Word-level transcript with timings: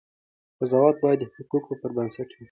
قضاوت 0.59 0.95
باید 1.03 1.19
د 1.21 1.25
حقایقو 1.35 1.79
پر 1.81 1.91
بنسټ 1.95 2.29
وي. 2.31 2.37